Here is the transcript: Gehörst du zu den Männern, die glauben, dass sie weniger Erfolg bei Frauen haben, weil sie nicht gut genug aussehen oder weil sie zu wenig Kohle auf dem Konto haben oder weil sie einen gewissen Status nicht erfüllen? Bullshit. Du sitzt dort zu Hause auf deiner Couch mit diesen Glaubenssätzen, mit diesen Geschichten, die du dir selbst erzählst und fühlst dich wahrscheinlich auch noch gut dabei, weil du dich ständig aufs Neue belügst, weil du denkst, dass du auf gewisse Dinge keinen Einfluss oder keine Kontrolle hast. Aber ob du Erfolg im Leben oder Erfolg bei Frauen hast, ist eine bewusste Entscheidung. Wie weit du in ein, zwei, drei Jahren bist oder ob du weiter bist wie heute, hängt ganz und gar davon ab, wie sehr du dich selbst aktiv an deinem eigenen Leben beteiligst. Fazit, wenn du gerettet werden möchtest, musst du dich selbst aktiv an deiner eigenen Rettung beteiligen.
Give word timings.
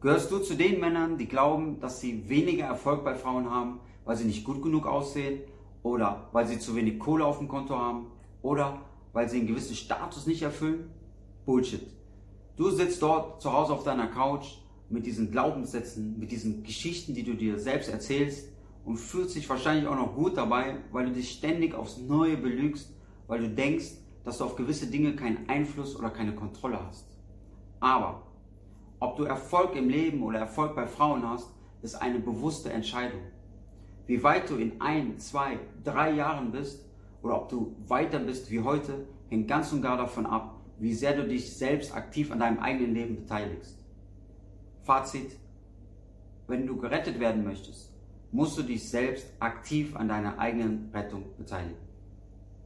Gehörst 0.00 0.30
du 0.30 0.38
zu 0.38 0.54
den 0.54 0.78
Männern, 0.78 1.16
die 1.16 1.26
glauben, 1.26 1.80
dass 1.80 2.00
sie 2.00 2.28
weniger 2.28 2.66
Erfolg 2.66 3.02
bei 3.02 3.14
Frauen 3.14 3.50
haben, 3.50 3.80
weil 4.04 4.16
sie 4.16 4.24
nicht 4.24 4.44
gut 4.44 4.62
genug 4.62 4.86
aussehen 4.86 5.40
oder 5.82 6.28
weil 6.32 6.46
sie 6.46 6.58
zu 6.58 6.76
wenig 6.76 6.98
Kohle 6.98 7.24
auf 7.24 7.38
dem 7.38 7.48
Konto 7.48 7.76
haben 7.78 8.06
oder 8.42 8.82
weil 9.14 9.28
sie 9.28 9.38
einen 9.38 9.46
gewissen 9.46 9.74
Status 9.74 10.26
nicht 10.26 10.42
erfüllen? 10.42 10.90
Bullshit. 11.46 11.80
Du 12.56 12.70
sitzt 12.70 13.00
dort 13.00 13.40
zu 13.40 13.52
Hause 13.52 13.72
auf 13.72 13.84
deiner 13.84 14.08
Couch 14.08 14.58
mit 14.90 15.06
diesen 15.06 15.30
Glaubenssätzen, 15.30 16.18
mit 16.18 16.30
diesen 16.30 16.62
Geschichten, 16.62 17.14
die 17.14 17.24
du 17.24 17.34
dir 17.34 17.58
selbst 17.58 17.88
erzählst 17.88 18.48
und 18.84 18.98
fühlst 18.98 19.34
dich 19.34 19.48
wahrscheinlich 19.48 19.86
auch 19.86 19.96
noch 19.96 20.14
gut 20.14 20.36
dabei, 20.36 20.76
weil 20.92 21.06
du 21.06 21.12
dich 21.12 21.30
ständig 21.30 21.74
aufs 21.74 21.98
Neue 21.98 22.36
belügst, 22.36 22.94
weil 23.26 23.40
du 23.40 23.48
denkst, 23.48 23.92
dass 24.24 24.38
du 24.38 24.44
auf 24.44 24.56
gewisse 24.56 24.88
Dinge 24.88 25.16
keinen 25.16 25.48
Einfluss 25.48 25.96
oder 25.96 26.10
keine 26.10 26.34
Kontrolle 26.34 26.80
hast. 26.86 27.06
Aber 27.80 28.25
ob 29.00 29.16
du 29.16 29.24
Erfolg 29.24 29.76
im 29.76 29.88
Leben 29.88 30.22
oder 30.22 30.38
Erfolg 30.38 30.74
bei 30.74 30.86
Frauen 30.86 31.28
hast, 31.28 31.48
ist 31.82 31.94
eine 31.94 32.18
bewusste 32.18 32.72
Entscheidung. 32.72 33.20
Wie 34.06 34.22
weit 34.22 34.48
du 34.48 34.56
in 34.56 34.80
ein, 34.80 35.18
zwei, 35.18 35.58
drei 35.84 36.12
Jahren 36.12 36.52
bist 36.52 36.84
oder 37.22 37.42
ob 37.42 37.48
du 37.48 37.76
weiter 37.86 38.18
bist 38.18 38.50
wie 38.50 38.60
heute, 38.60 39.06
hängt 39.28 39.48
ganz 39.48 39.72
und 39.72 39.82
gar 39.82 39.96
davon 39.96 40.26
ab, 40.26 40.60
wie 40.78 40.94
sehr 40.94 41.16
du 41.16 41.26
dich 41.26 41.56
selbst 41.56 41.94
aktiv 41.94 42.30
an 42.30 42.38
deinem 42.38 42.58
eigenen 42.58 42.94
Leben 42.94 43.16
beteiligst. 43.16 43.78
Fazit, 44.82 45.36
wenn 46.46 46.66
du 46.66 46.76
gerettet 46.76 47.18
werden 47.18 47.44
möchtest, 47.44 47.92
musst 48.30 48.56
du 48.58 48.62
dich 48.62 48.88
selbst 48.88 49.26
aktiv 49.40 49.96
an 49.96 50.08
deiner 50.08 50.38
eigenen 50.38 50.90
Rettung 50.92 51.24
beteiligen. 51.36 51.85